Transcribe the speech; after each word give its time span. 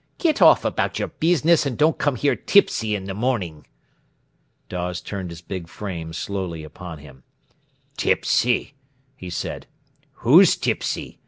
"Get 0.17 0.41
off 0.41 0.65
about 0.65 0.97
your 0.97 1.09
business, 1.09 1.63
and 1.67 1.77
don't 1.77 1.99
come 1.99 2.15
here 2.15 2.35
tipsy 2.35 2.95
in 2.95 3.03
the 3.03 3.13
morning." 3.13 3.67
Dawes 4.67 4.99
turned 4.99 5.29
his 5.29 5.41
big 5.43 5.67
frame 5.67 6.11
slowly 6.11 6.63
upon 6.63 6.97
him. 6.97 7.21
"Tipsy!" 7.97 8.73
he 9.15 9.29
said. 9.29 9.67
"Who's 10.25 10.55
tipsy? 10.57 11.19